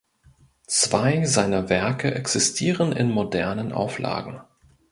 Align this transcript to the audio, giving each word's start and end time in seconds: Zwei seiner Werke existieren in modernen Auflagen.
Zwei 0.65 1.25
seiner 1.25 1.69
Werke 1.69 2.15
existieren 2.15 2.91
in 2.91 3.11
modernen 3.11 3.71
Auflagen. 3.71 4.41